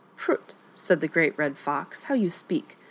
"Prut!" 0.17 0.55
said 0.73 0.99
the 0.99 1.07
Great 1.07 1.37
Red 1.37 1.55
Fox," 1.59 2.03
how 2.05 2.15
you 2.15 2.31
speak 2.31 2.79